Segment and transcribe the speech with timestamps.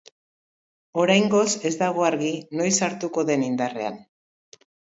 [1.03, 4.05] Oraingoz ez dago argi noiz sartuko den indarrean.